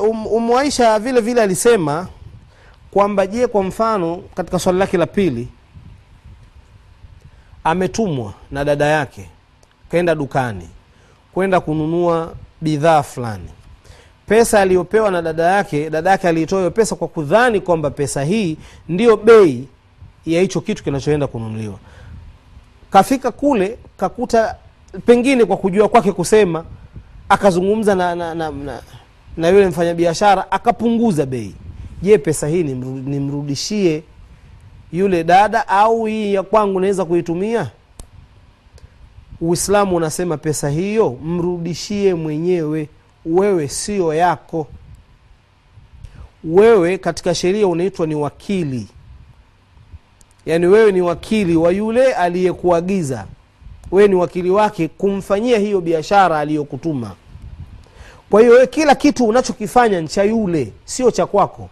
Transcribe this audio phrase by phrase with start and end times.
[0.00, 2.06] um, umu aisha vile vile alisema
[2.90, 5.48] kwamba je kwa mfano katika swali lake la pili
[7.64, 9.30] ametumwa na dada yake
[9.90, 10.68] kaenda dukani
[11.34, 13.48] kwenda kununua bidhaa fulani.
[14.26, 18.56] Pesa aliyopewa na dada yake dada yake aliitoa hiyo pesa kwa kudhani kwamba pesa hii
[18.88, 19.68] ndiyo bei
[20.26, 21.78] ya hicho kitu kinachoenda kununuliwa.
[22.90, 24.56] Kafika kule kakuta
[25.06, 26.64] pengine kwa kujua kwake kusema
[27.28, 28.82] akazungumza na, na, na, na,
[29.36, 31.54] na yule mfanyabiashara akapunguza bei.
[32.02, 34.02] Je pesa hii nimrudishie
[34.92, 37.70] yule dada au hii ya kwangu naweza kuitumia?
[39.40, 42.88] Uislamu unasema pesa hiyo mrudishie mwenyewe
[43.26, 44.66] wewe sio yako.
[46.44, 48.86] Wewe katika sheria unaitwa ni wakili.
[50.46, 53.26] Yaani wewe ni wakili wa yule aliyekuagiza.
[53.90, 57.14] Wewe ni wakili wake kumfanyia hiyo biashara aliyokutuma
[58.30, 61.70] kwa hiyo kila kitu unachokifanya ni cha yule sio cha kwako.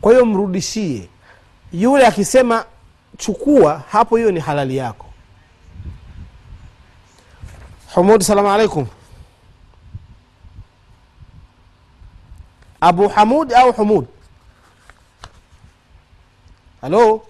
[0.00, 1.08] Kwa hiyo mrudishie.
[1.72, 2.64] Yule akisema
[3.18, 5.06] chukua hapo hiyo ni halali yako.
[7.94, 8.86] Humud salamu alaikum
[12.80, 14.06] abu hamud au humud
[16.80, 17.22] halo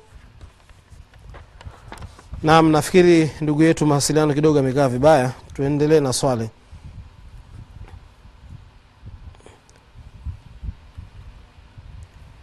[2.43, 5.33] naam nafikiri ndugu yetu mawasiliano kidogo amekaa vibaya.
[5.55, 6.51] Tuendelee na swali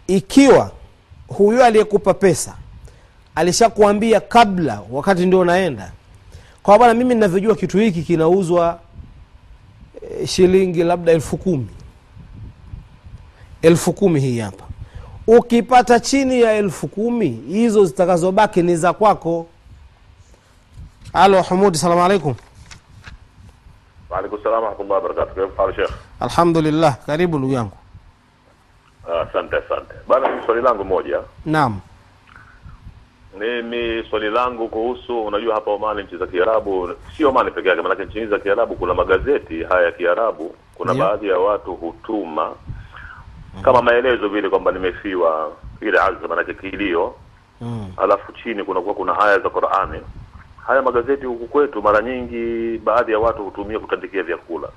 [0.08, 0.72] ikiwa
[1.28, 2.56] huyo aliyekupa pesa
[3.36, 5.92] alishakuambia kabla wakati ndio unaenda
[6.64, 8.80] kwa bwana mimi ninavyojua kitu hiki kinauzwa
[10.22, 11.68] e, shilingi labda elfu kumi.
[13.62, 14.64] Elfu kumi hii hapa.
[15.28, 19.48] Ukipata chini ya elfu kumi hizo zitakazobaki ni za kwako.
[21.14, 22.36] Alo hamudi salamu alaikum
[24.10, 25.36] Waalaikum salam warahmatullahi wabarakatuh.
[25.36, 25.92] Kaifa hali Sheikh?
[26.20, 27.72] alhamdulillah karibu ndugu yangu
[29.08, 29.94] Asante asante.
[30.08, 31.20] Bana, Ni swali langu moja.
[31.46, 31.80] naam
[33.40, 38.06] Mimi swali langu kuhusu, unajua hapa Omani, nchi za Kiarabu, sio Omani peke yake, maanake
[38.06, 40.56] nchi hizi za Kiarabu kuna magazeti haya ya Kiarabu.
[40.76, 42.52] Kuna yeah, baadhi ya watu hutuma
[43.62, 45.52] kama maelezo vile kwamba nimefiwa,
[45.82, 47.16] ile azma, maanake kilio,
[47.62, 47.92] mm.
[47.98, 50.00] alafu chini kunakuwa kuna aya za Qur'ani.
[50.68, 54.68] Haya magazeti huku kwetu mara nyingi baadhi ya watu hutumia kutandikia vyakula.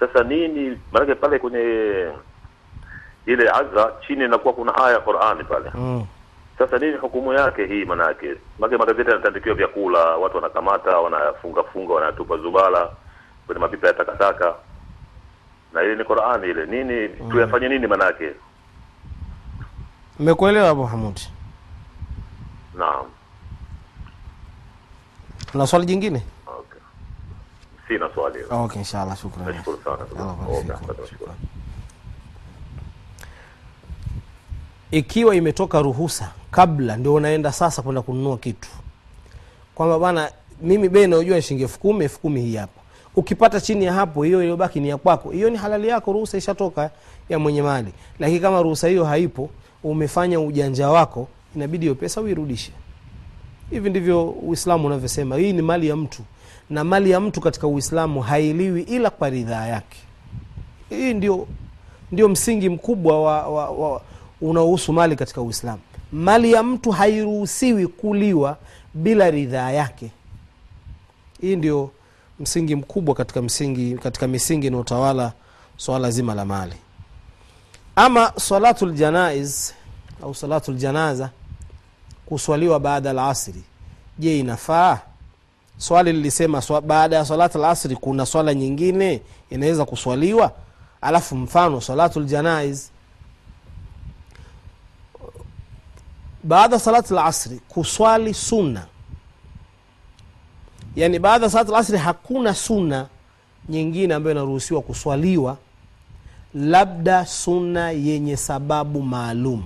[0.00, 2.06] Sasa nini, maanake pale kwenye
[3.32, 5.70] ile azza chini inakuwa kuna aya ya Qur'ani pale.
[5.74, 6.06] Mm.
[6.58, 7.84] Sasa nini hukumu yake hii?
[7.84, 12.90] Manake maana magazeti yanatandikiwa vyakula, watu wanakamata, wanafunga funga, wanatupa zubala
[13.46, 14.54] kwenye mapipa ya takataka,
[15.72, 16.66] na ile ni Qur'ani ile.
[16.66, 17.86] Nini tuyafanye nini?
[17.86, 18.32] Manake
[20.18, 21.28] mmekuelewa abu hamudi
[22.74, 23.06] naam,
[25.54, 26.80] na swali jingine okay,
[27.88, 28.38] sina swali.
[28.50, 29.98] okay inshallah shukran Nashukuru sana.
[30.18, 30.74] Allah Okay, barik fikum.
[30.84, 31.32] asante, nashukuru.
[34.90, 38.68] Ikiwa imetoka ruhusa kabla ndio unaenda sasa kwenda kununua kitu.
[39.74, 40.30] Kwamba bana
[40.62, 42.80] mimi bei naojua ni shilingi elfu kumi elfu kumi hii hapa.
[43.16, 45.30] Ukipata chini ya hapo hiyo iliyobaki ni ya kwako.
[45.30, 46.90] Hiyo ni halali yako ruhusa ishatoka
[47.28, 47.92] ya mwenye mali.
[48.18, 49.50] Lakini kama ruhusa hiyo haipo
[49.84, 52.72] umefanya ujanja wako inabidi hiyo pesa uirudishe.
[53.70, 56.22] Hivi ndivyo uislamu unavyosema hii ni mali ya mtu.
[56.70, 59.98] Na mali ya mtu katika uislamu hailiwi ila kwa ridhaa yake.
[60.90, 61.46] Hii ndio
[62.12, 64.02] ndio msingi mkubwa wa, wa, wa
[64.40, 65.80] unaohusu mali katika uislamu.
[66.12, 68.56] Mali ya mtu hairuhusiwi kuliwa
[68.94, 70.10] bila ridhaa yake.
[71.40, 71.90] Hii ndio
[72.40, 75.32] msingi mkubwa katika msingi katika misingi inaotawala
[75.76, 76.74] swala zima la mali.
[77.96, 79.70] Ama salatu ljanaiz
[80.22, 81.30] au salatu ljanaza
[82.26, 83.62] kuswaliwa baada la asri
[84.18, 84.98] je inafaa?
[85.78, 89.20] Swali lilisema swa, baada ya salatu lasri kuna swala nyingine
[89.50, 90.52] inaweza kuswaliwa?
[91.00, 92.86] Alafu mfano salatu ljanaiz
[96.42, 98.86] baada ya salatu lasri kuswali sunna.
[100.96, 103.06] Yani baada ya salatu lasri hakuna sunna
[103.68, 105.56] nyingine ambayo inaruhusiwa kuswaliwa
[106.54, 109.64] labda sunna yenye sababu maalum.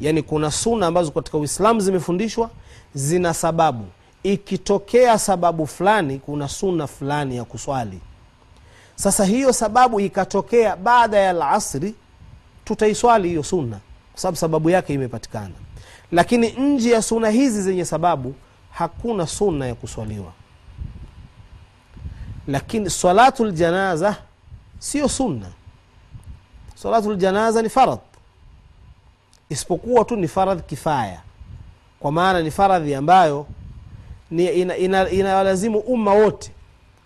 [0.00, 2.50] Yani kuna sunna ambazo katika uislamu zimefundishwa
[2.94, 3.84] zina sababu.
[4.22, 8.00] Ikitokea sababu fulani kuna sunna fulani ya kuswali.
[8.96, 11.94] Sasa hiyo sababu ikatokea baada ya lasri
[12.64, 13.78] tutaiswali hiyo sunna
[14.28, 15.54] kwa sababu sababu yake imepatikana.
[16.12, 18.34] Lakini nje ya suna hizi zenye sababu
[18.70, 20.32] hakuna sunna ya kuswaliwa.
[22.46, 24.16] Lakini salatu ljanaza
[24.78, 25.46] sio sunna.
[26.74, 28.00] Salatu ljanaza ni faradh.
[29.48, 31.20] Isipokuwa tu ni faradh kifaya.
[32.00, 33.46] Kwa maana ni faradhi ambayo
[34.30, 36.50] inawalazimu ina, ina umma wote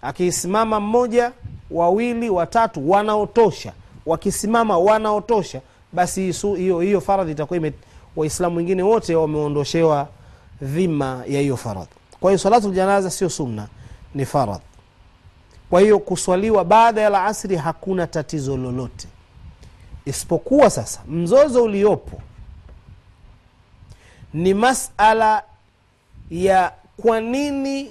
[0.02, 1.32] akisimama mmoja
[1.70, 3.72] wawili watatu wanaotosha.
[4.06, 5.60] Wakisimama wanaotosha
[5.94, 7.70] basi hiyo hiyo faradhi itakuwa
[8.16, 10.08] waislamu wengine wote wameondoshewa
[10.62, 11.90] dhima ya hiyo faradhi.
[12.20, 13.68] Kwa hiyo salatu ljanaza sio sunna
[14.14, 14.64] ni faradhi.
[15.70, 19.08] Kwa hiyo kuswaliwa baada ya laasri hakuna tatizo lolote.
[20.04, 22.20] Isipokuwa sasa mzozo uliopo
[24.34, 25.42] ni masala
[26.30, 27.90] ya kwa nini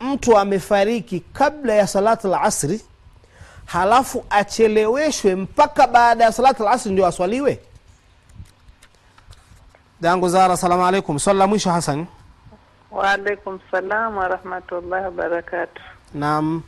[0.00, 2.80] mtu amefariki kabla ya salatu lasri
[3.66, 7.60] halafu acheleweshwe mpaka baada ya salatu lasri ndio aswaliwe?
[10.00, 12.06] Dangu zara salamu alaikum swali la mwisho hasan
[12.90, 15.82] Waalaikum salam warahmatullahi wabarakatu.
[16.14, 16.62] naam.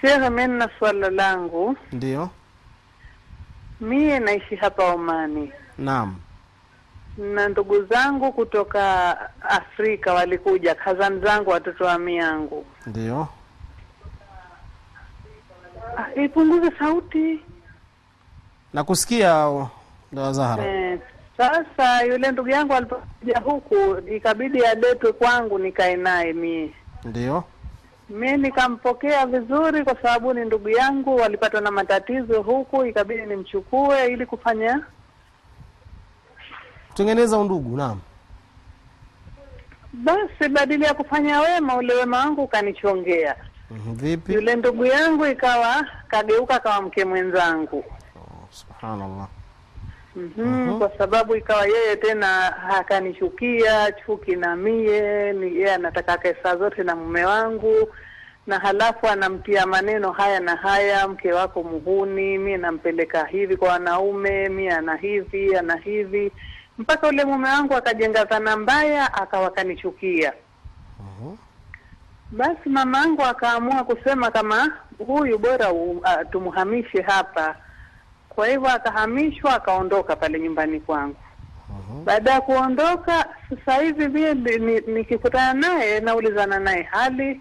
[0.00, 1.76] Shekhe, mi swala langu.
[1.92, 2.30] ndio.
[3.80, 5.52] Mie naishi hapa Omani.
[5.78, 6.16] Naam.
[7.18, 12.66] Na ndugu zangu kutoka Afrika walikuja, kazani zangu, watoto wa miangu.
[12.86, 13.28] ndio
[16.24, 17.40] ipunguze sauti
[18.72, 19.28] nakusikia
[20.12, 20.98] Dawa zahara eh.
[21.36, 23.76] Sasa yule ndugu yangu alipokuja huku,
[24.16, 26.70] ikabidi aletwe kwangu nikae naye mie
[27.04, 27.44] ndio
[28.10, 34.26] mi nikampokea vizuri kwa sababu ni ndugu yangu, walipatwa na matatizo huku, ikabidi nimchukue ili
[34.26, 34.80] kufanya
[36.88, 38.00] kutengeneza undugu naam
[39.92, 40.48] basi.
[40.48, 43.36] Badili ya kufanya wema, ule wema wangu ukanichongea.
[43.70, 44.32] Mhm, vipi?
[44.34, 47.84] Yule ndugu yangu ikawa kageuka kawa mke mwenzangu.
[48.50, 49.28] subhanallah.
[50.16, 56.82] Mm Kwa sababu ikawa yeye tena akanichukia chuki na mie ni yeye anataka saa zote
[56.82, 57.88] na mume wangu,
[58.46, 64.48] na halafu anamtia maneno haya na haya, mke wako muhuni, mi nampeleka hivi kwa wanaume,
[64.48, 66.32] mi ana hivi ana hivi,
[66.78, 70.32] mpaka ule mume wangu akajenga dhana mbaya, akawa kanichukia.
[72.36, 74.72] Basi mama yangu akaamua kusema kama
[75.06, 75.98] huyu bora uh,
[76.32, 77.56] tumhamishe hapa.
[78.28, 81.16] Kwa hivyo akahamishwa, akaondoka pale nyumbani kwangu.
[82.04, 87.40] Baada ya kuondoka, sasa hivi mie ni- ni- nikikutana naye naulizana naye hali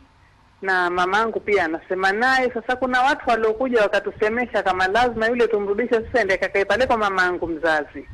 [0.61, 2.51] na mamangu pia anasema naye.
[2.53, 7.47] Sasa kuna watu waliokuja wakatusemesha kama lazima yule tumrudishe, sasa ende kakae pale kwa mamangu
[7.47, 8.07] mzazi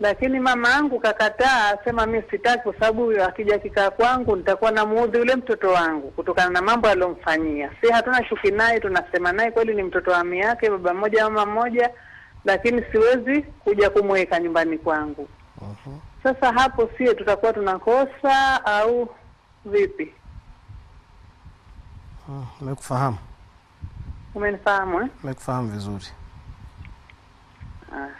[0.00, 5.18] lakini mama yangu kakataa, asema mi sitaki, kwa sababu huyo akija kikaa kwangu nitakuwa namuudhi
[5.18, 7.70] yule mtoto wangu kutokana na mambo aliyomfanyia.
[7.80, 11.46] Si hatuna shuki naye, tunasema naye kweli ni mtoto wa ami yake, baba mmoja mama
[11.52, 11.90] mmoja,
[12.44, 15.28] lakini siwezi kuja kumweka nyumbani kwangu.
[16.22, 19.08] Sasa hapo sie tutakuwa tunakosa au
[19.64, 20.12] vipi?
[22.28, 23.18] Mm, nimekufahamu
[24.34, 25.08] Umenifahamu eh?
[25.22, 26.04] nimekufahamu vizuri
[27.96, 28.10] Aya.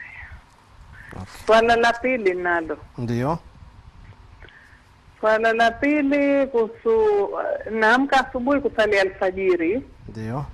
[1.47, 3.39] Swala la pili nalo ndio
[5.21, 7.41] Swala la pili kuhusu uh,
[7.71, 9.83] naamka asubuhi kusali alfajiri.
[10.09, 10.45] ndio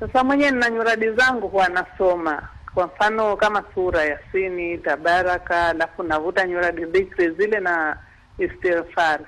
[0.00, 6.46] Sasa mwenyewe nina nyuradi zangu huwa nasoma, kwa mfano kama sura Yasini, Tabaraka, alafu navuta
[6.46, 7.96] nyuradi dhikri zile na
[8.38, 9.20] istighfar.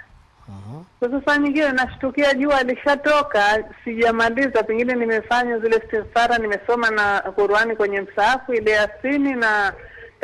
[0.48, 0.82] Mhm.
[1.00, 8.00] Sasa saa nyingine nashtukia jua lishatoka, sijamaliza, pengine nimefanya zile istighfara, nimesoma na Qurani kwenye
[8.00, 9.72] msaafu ile Yasini na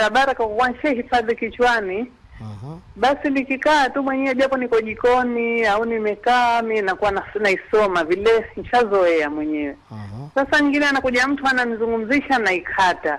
[0.06, 2.78] Tabaraka, kwa hifadhi kichwani Aha.
[2.96, 9.30] basi nikikaa tu mwenyewe japo niko jikoni au nimekaa mi nakuwa na- naisoma vile nishazoea
[9.30, 9.76] mwenyewe.
[10.34, 13.18] Sasa nyingine anakuja mtu ananizungumzisha naikata.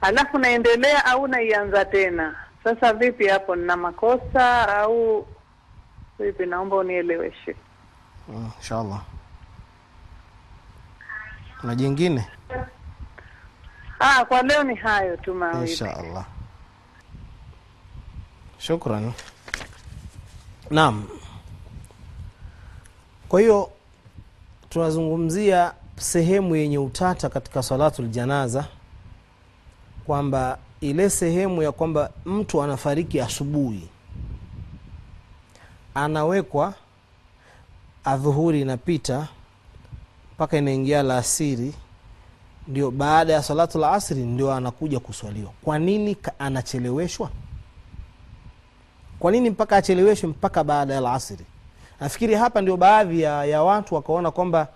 [0.00, 2.34] Alafu naendelea au naianza tena.
[2.64, 5.26] Sasa vipi hapo nina makosa au
[6.18, 6.46] vipi?
[6.46, 7.56] Naomba unieleweshe.
[8.58, 9.00] Inshallah.
[11.62, 12.26] Na jingine
[14.04, 15.70] ah kwa leo ni hayo tu mawili.
[15.70, 16.26] Inshallah.
[18.58, 19.12] Shukran.
[20.70, 21.04] Naam.
[23.28, 23.70] Kwa hiyo
[24.68, 28.64] tunazungumzia sehemu yenye utata katika salatul janaza
[30.06, 33.88] kwamba ile sehemu ya kwamba mtu anafariki asubuhi
[35.94, 36.74] anawekwa
[38.04, 39.28] adhuhuri inapita
[40.34, 41.74] mpaka inaingia la asiri
[42.68, 45.50] ndio baada ya salatu la asri ndio anakuja kuswaliwa.
[45.64, 47.30] Kwa nini anacheleweshwa?
[49.18, 51.44] Kwa nini mpaka acheleweshwe mpaka baada ya lasri
[52.00, 54.68] nafikiri hapa ndio baadhi ya, ya watu wakaona kwamba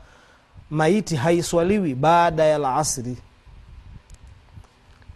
[0.70, 3.16] maiti haiswaliwi baada ya alasri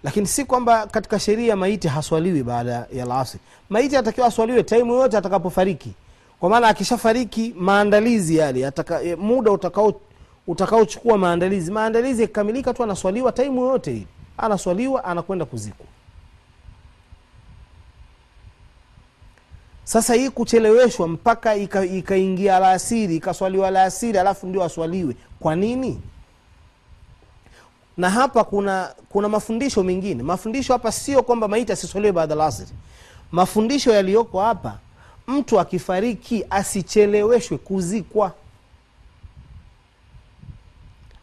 [0.04, 5.16] lakini si kwamba katika sheria maiti haswaliwi baada ya alasri maiti atakiwa aswaliwe taimu yoyote
[5.16, 5.92] atakapofariki.
[6.40, 10.00] Kwa maana akishafariki maandalizi yale ataka, e, muda utakao
[10.46, 11.72] utakaochukua maandalizi.
[11.72, 14.06] Maandalizi yakikamilika tu anaswaliwa taimu yoyote hili
[14.38, 15.86] anaswaliwa anakwenda kuzikwa.
[19.84, 25.16] Sasa hii kucheleweshwa mpaka ika- ikaingia alasiri ikaswaliwa alasiri alafu ndio aswaliwe.
[25.40, 26.00] Kwa nini?
[27.96, 30.22] Na hapa kuna kuna mafundisho mengine.
[30.22, 32.34] Mafundisho hapa sio kwamba maiti asiswaliwe baada
[33.32, 34.78] mafundisho yaliyoko hapa
[35.26, 38.32] mtu akifariki asicheleweshwe kuzikwa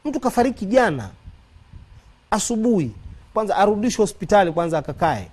[0.08, 1.10] mtu kafariki jana
[2.32, 2.92] asubuhi
[3.34, 5.28] kwanza arudishwe hospitali kwanza akakae.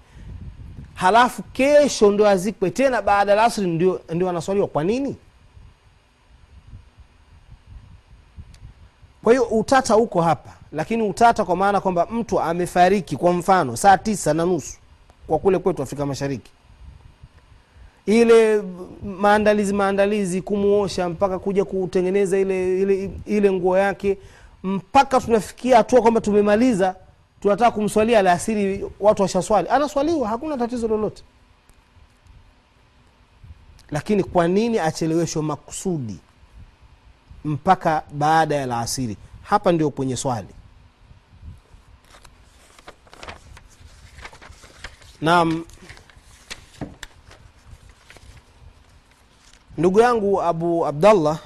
[0.95, 4.67] Halafu kesho ndio azikwe tena baada ya asri ndio, ndio anaswaliwa.
[4.67, 5.17] Kwa nini?
[9.23, 13.99] Kwa hiyo utata uko hapa lakini utata kwa maana kwamba mtu amefariki kwa mfano saa
[13.99, 14.77] tisa na nusu
[15.27, 16.51] kwa kule kwetu afrika mashariki.
[18.07, 18.63] Ile
[19.19, 24.19] maandalizi maandalizi kumuosha mpaka kuja kutengeneza ile ile, ile nguo yake
[24.65, 26.97] mpaka tunafikia hatua kwamba tumemaliza
[27.41, 29.69] tunataka kumswalia alasiri watu washaswali.
[29.69, 31.23] Anaswaliwa hakuna tatizo lolote.
[33.91, 36.19] Lakini kwa nini acheleweshwe makusudi
[37.45, 40.49] mpaka baada ya laasiri hapa ndio kwenye swali.
[45.21, 45.65] Naam.
[49.79, 51.39] Ndugu yangu abu abdallah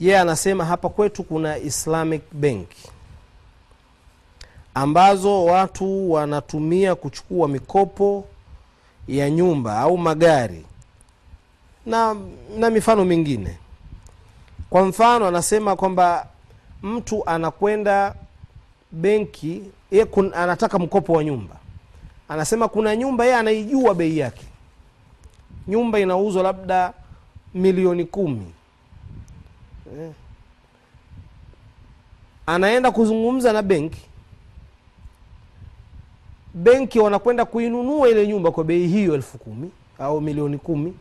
[0.00, 2.68] yeye anasema hapa kwetu kuna islamic bank
[4.74, 8.24] ambazo watu wanatumia kuchukua mikopo
[9.08, 10.64] ya nyumba au magari
[11.86, 12.16] na,
[12.58, 13.58] na mifano mingine.
[14.70, 16.26] Kwa mfano anasema kwamba
[16.82, 18.14] mtu anakwenda
[18.92, 21.56] benki ye kun, anataka mkopo wa nyumba.
[22.28, 24.44] Anasema kuna nyumba yeye anaijua bei yake.
[25.68, 26.92] Nyumba inauzwa labda
[27.54, 28.46] milioni kumi
[30.00, 30.10] eh.
[32.46, 34.00] anaenda kuzungumza na benki.
[36.54, 40.94] Benki wanakwenda kuinunua ile nyumba kwa bei hiyo elfu kumi au milioni kumi.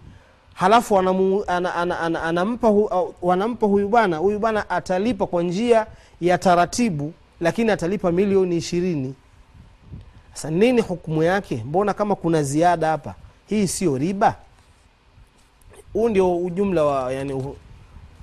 [0.54, 5.88] Halafu wanamu, ana, ana, ana, anampa hu, wanampa huyu bwana huyu bwana atalipa kwa njia
[6.22, 9.14] ya taratibu lakini atalipa milioni ishirini.
[10.34, 11.64] Sasa nini hukumu yake?
[11.66, 13.16] Mbona kama kuna ziada hapa?
[13.48, 14.36] Hii sio riba?
[15.94, 17.56] Huu ndio ujumla wa yani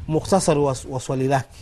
[0.08, 1.58] mukhtasari wa, wa swali lake.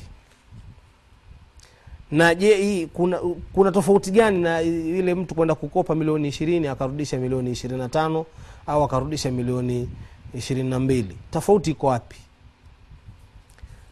[2.10, 3.18] Na je hii kuna,
[3.52, 8.26] kuna tofauti gani na ile mtu kwenda kukopa milioni ishirini akarudisha milioni ishirini na tano
[8.66, 9.88] au akarudisha milioni
[10.34, 11.16] ishirini na mbili?
[11.30, 12.16] Tofauti iko wapi?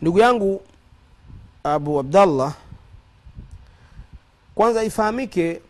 [0.03, 0.61] Ndugu yangu
[1.65, 2.55] abu abdallah
[4.55, 5.61] kwanza ifahamike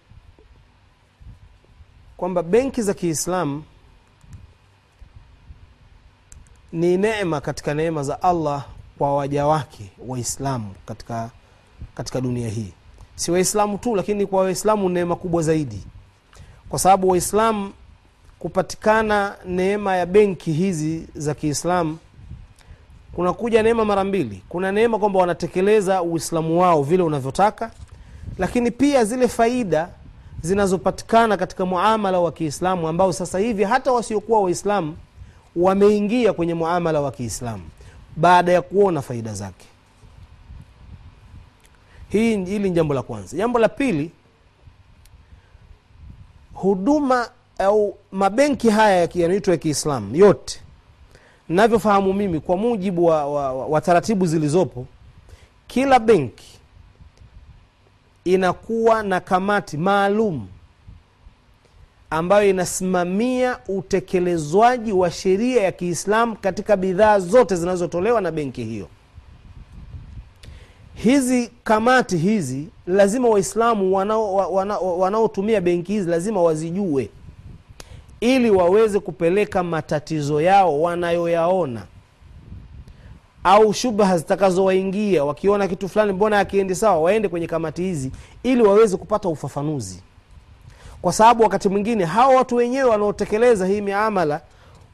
[2.17, 3.63] kwamba benki za kiislamu
[6.73, 8.65] ni neema katika neema za allah
[8.99, 11.31] kwa waja wake waislamu katika
[11.95, 12.73] katika dunia hii.
[13.15, 15.83] Si waislamu tu lakini kwa waislamu neema kubwa zaidi.
[16.69, 17.73] Kwa sababu waislamu
[18.39, 21.99] kupatikana neema ya benki hizi za kiislamu
[23.13, 24.43] kunakuja neema mara mbili.
[24.49, 27.71] Kuna neema kwamba wanatekeleza uislamu wao vile unavyotaka
[28.39, 29.89] lakini pia zile faida
[30.43, 34.97] zinazopatikana katika muamala wa kiislamu ambao sasa hivi hata wasiokuwa waislamu
[35.57, 37.63] wameingia kwenye muamala wa kiislamu
[38.17, 39.67] baada ya kuona faida zake.
[42.09, 43.37] Hii hili ni jambo la kwanza.
[43.37, 44.11] Jambo la pili
[46.55, 47.29] huduma
[47.59, 50.61] au mabenki haya yanaitwa ya kiislamu yote
[51.49, 54.87] navyofahamu mimi kwa mujibu wa, wa, wa, wa taratibu zilizopo
[55.67, 56.59] kila benki
[58.25, 60.47] inakuwa na kamati maalum
[62.11, 68.89] ambayo inasimamia utekelezwaji wa sheria ya kiislamu katika bidhaa zote zinazotolewa na benki hiyo.
[70.95, 77.09] Hizi kamati hizi lazima waislamu wanaotumia wana, wana benki hizi lazima wazijue
[78.21, 81.83] ili waweze kupeleka matatizo yao wanayoyaona
[83.45, 88.11] au shubha zitakazowaingia wakiona kitu fulani mbona akiendi sawa waende kwenye kamati hizi
[88.43, 90.03] ili waweze kupata ufafanuzi
[91.03, 94.41] kwa sababu wakati mwingine hawa watu wenyewe wanaotekeleza hii miamala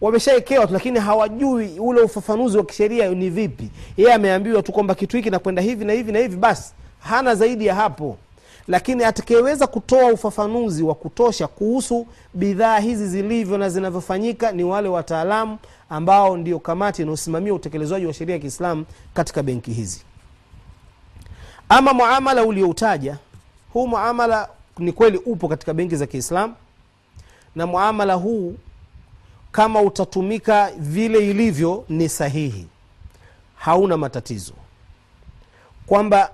[0.00, 3.70] wameshaekewa lakini hawajui ule ufafanuzi wa kisheria ni vipi.
[3.96, 7.66] Yeye ameambiwa tu kwamba kitu hiki nakwenda hivi na hivi na hivi basi hana zaidi
[7.66, 8.16] ya hapo.
[8.68, 15.58] Lakini atakayeweza kutoa ufafanuzi wa kutosha kuhusu bidhaa hizi zilivyo na zinavyofanyika ni wale wataalamu
[15.90, 18.84] ambao ndio kamati inayosimamia utekelezwaji wa sheria ya kiislamu
[19.14, 20.02] katika benki hizi.
[21.68, 23.16] Ama muamala ulioutaja
[23.72, 24.48] huu muamala
[24.78, 26.54] ni kweli upo katika benki za kiislamu
[27.54, 28.56] na muamala huu
[29.52, 32.66] kama utatumika vile ilivyo ni sahihi.
[33.56, 34.52] Hauna matatizo.
[35.86, 36.30] Kwamba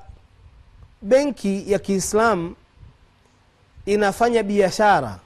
[1.03, 2.55] benki ya kiislamu
[3.87, 5.19] inafanya biashara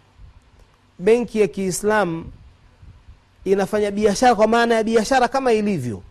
[0.99, 2.33] benki ya kiislamu
[3.45, 6.03] inafanya biashara kwa maana ya biashara kama ilivyo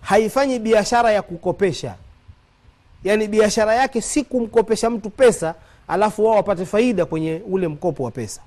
[0.00, 1.94] haifanyi biashara ya kukopesha.
[3.04, 5.54] Yaani biashara yake si kumkopesha mtu pesa
[5.88, 8.40] alafu wao wapate faida kwenye ule mkopo wa pesa.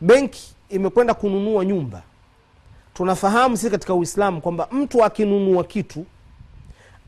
[0.00, 2.02] Benki imekwenda kununua nyumba.
[2.94, 6.06] Tunafahamu sisi katika uislamu kwamba mtu akinunua kitu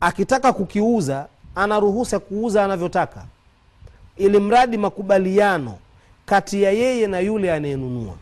[0.01, 3.25] akitaka kukiuza ana ruhusa kuuza anavyotaka
[4.17, 5.77] ili mradi makubaliano
[6.25, 8.15] kati ya yeye na yule anayenunua.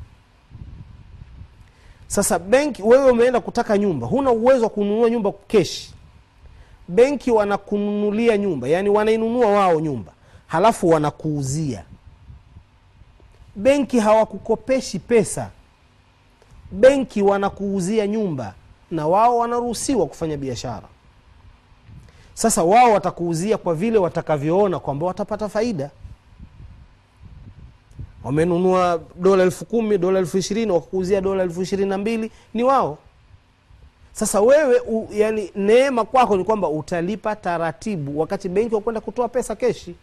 [2.07, 5.93] Sasa benki wewe umeenda kutaka nyumba huna uwezo wa kununua nyumba keshi
[6.87, 10.11] benki wanakununulia nyumba yaani wanainunua wao nyumba
[10.47, 11.83] halafu wanakuuzia.
[13.55, 15.49] Benki hawakukopeshi pesa.
[16.71, 18.53] Benki wanakuuzia nyumba
[18.91, 20.87] na wao wanaruhusiwa kufanya biashara.
[22.33, 25.89] Sasa wao watakuuzia kwa vile watakavyoona kwamba watapata faida.
[28.23, 32.97] Wamenunua dola elfu kumi dola elfu ishirini wakakuuzia dola elfu ishirini na mbili ni wao
[34.19, 39.55] sasa wewe u, yani neema kwako ni kwamba utalipa taratibu wakati benki wakwenda kutoa pesa
[39.55, 39.95] keshi.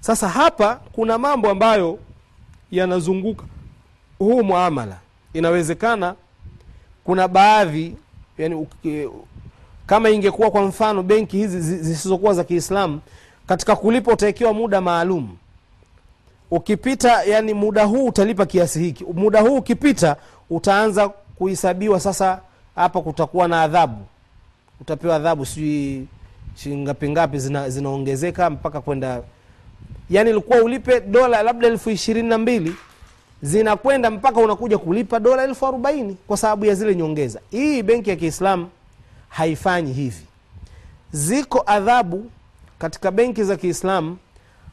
[0.00, 1.98] Sasa hapa kuna mambo ambayo
[2.70, 3.44] yanazunguka
[4.18, 4.96] huu muamala.
[5.32, 6.14] Inawezekana
[7.04, 7.96] kuna baadhi
[8.38, 8.66] yani,
[9.86, 13.00] kama ingekuwa kwa mfano benki hizi zisizokuwa za kiislamu
[13.46, 15.36] katika kulipa utawekewa muda maalum.
[16.50, 19.04] Ukipita yani muda huu utalipa kiasi hiki.
[19.04, 20.16] Muda huu ukipita
[20.50, 22.40] utaanza kuhesabiwa sasa
[22.74, 24.04] hapa kutakuwa na adhabu.
[24.80, 26.06] Utapewa adhabu sijui
[26.56, 29.22] shingapi ngapi zina, mpaka kwenda.
[30.10, 32.74] Yani ilikuwa ulipe dola labda elfu ishirini na mbili
[33.42, 37.40] zinakwenda mpaka unakuja kulipa dola elfu arobaini kwa sababu ya zile nyongeza.
[37.50, 38.68] Hii benki ya kiislamu
[39.28, 40.22] haifanyi hivi.
[41.12, 42.30] Ziko adhabu
[42.78, 44.16] katika benki za kiislamu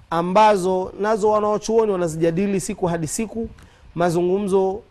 [0.09, 3.49] ambazo nazo wanaochuoni wanazijadili siku hadi siku.
[3.95, 4.81] Mazungumzo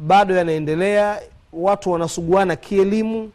[0.00, 1.20] bado yanaendelea
[1.52, 3.30] watu wanasuguana kielimu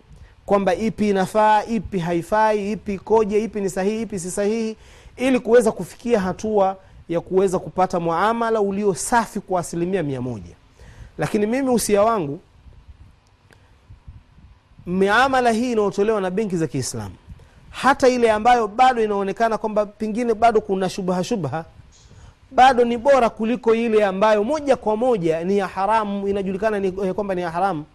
[0.45, 4.77] kwamba ipi inafaa ipi haifai ipi ikoje ipi ni sahihi ipi si sahihi
[5.17, 6.77] ili kuweza kufikia hatua
[7.09, 10.55] ya kuweza kupata muamala ulio safi kwa asilimia mia moja.
[11.17, 12.39] Lakini mimi usia wangu
[14.85, 17.15] miamala hii inayotolewa na benki za kiislamu
[17.69, 21.65] hata ile ambayo bado inaonekana kwamba pengine bado kuna shubha shubha
[22.55, 27.13] bado ni bora kuliko ile ambayo moja kwa moja ni ya haramu inajulikana ni, eh,
[27.13, 27.85] kwamba ni ya haramu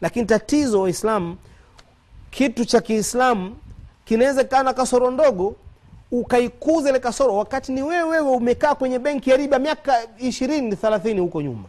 [0.00, 1.36] lakini tatizo waislamu
[2.30, 3.56] kitu cha kiislamu
[4.04, 5.56] kinaweza kaa na kasoro ndogo
[6.12, 11.20] ukaikuza ile kasoro wakati ni wewe wewe umekaa kwenye benki ya riba miaka ishirini thelathini
[11.20, 11.64] huko nyuma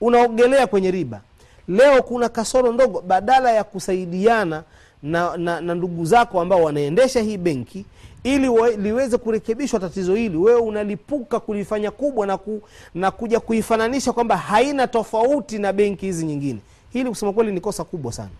[0.00, 1.20] unaogelea kwenye riba.
[1.68, 4.62] Leo kuna kasoro ndogo badala ya kusaidiana
[5.02, 7.84] na, na, na ndugu zako ambao wanaendesha hii benki
[8.24, 12.62] ili liweze kurekebishwa tatizo hili wewe unalipuka kulifanya kubwa na, ku,
[12.94, 16.58] na kuja kuifananisha kwamba haina tofauti na benki hizi nyingine.
[16.92, 18.30] Hili kusema kweli ni kosa kubwa sana.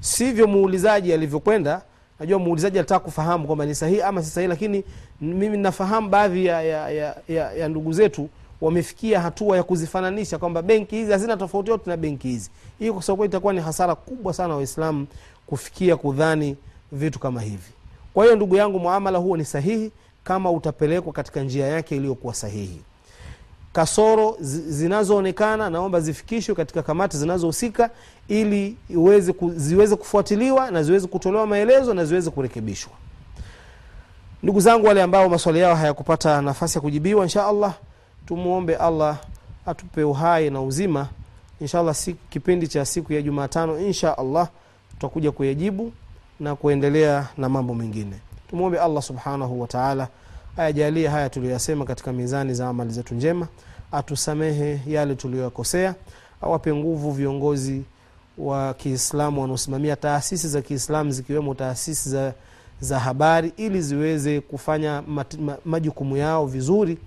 [0.00, 1.82] Sivyo muulizaji alivyokwenda.
[2.20, 4.84] Najua muulizaji alitaka kufahamu kwamba ni sahihi ama si sahihi lakini
[5.20, 8.28] mimi nafahamu baadhi ya, ya, ya, ya, ya ndugu zetu
[8.60, 12.50] wamefikia hatua ya kuzifananisha kwamba benki hizi hazina tofauti yote na benki hizi.
[12.78, 15.06] Hii kwa sababu itakuwa ni hasara kubwa sana waislamu
[15.46, 16.56] kufikia kudhani
[16.92, 17.72] vitu kama hivi
[18.14, 19.92] kwa hiyo ndugu yangu muamala huo ni sahihi
[20.24, 22.80] kama utapelekwa katika njia yake iliyokuwa sahihi.
[23.72, 27.90] Kasoro zinazoonekana naomba zifikishwe katika kamati zinazohusika
[28.28, 32.92] ili iweze ku, ziweze kufuatiliwa na ziweze kutolewa maelezo na ziweze kurekebishwa.
[34.42, 37.74] Ndugu zangu wale ambao maswali yao hayakupata nafasi ya kujibiwa insha allah
[38.26, 39.18] tumwombe allah
[39.66, 41.08] atupe uhai na uzima.
[41.60, 41.94] Insha
[42.30, 44.48] kipindi cha siku ya jumatano insha allah
[44.90, 45.92] tutakuja kuyajibu
[46.42, 48.12] na kuendelea na mambo mengine.
[48.50, 50.08] Tumwombe allah subhanahu wataala
[50.56, 53.48] ayajalie haya tuliyoyasema katika mizani za amali zetu njema
[53.92, 55.94] atusamehe yale tuliyoyakosea
[56.42, 57.82] awape nguvu viongozi
[58.38, 62.32] wa kiislamu wanaosimamia taasisi za kiislamu zikiwemo taasisi za,
[62.80, 66.98] za habari ili ziweze kufanya mat, ma, majukumu yao vizuri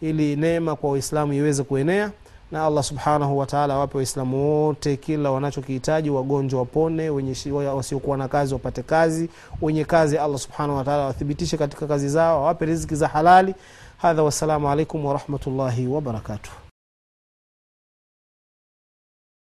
[0.00, 2.10] ili neema kwa waislamu iweze kuenea
[2.52, 7.34] na allah subhanahu wataala awape waislamu wote kila wanachokihitaji wagonjwa wapone wenye
[7.74, 9.28] wasiokuwa na kazi wapate kazi
[9.62, 13.54] wenye kazi allah subhanahu wataala wathibitishe katika kazi zao awape riziki za halali.
[13.98, 16.52] Hadha wassalamu alaikum warahmatullahi wabarakatuh